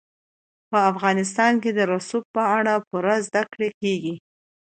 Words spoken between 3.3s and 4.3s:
کړه کېږي.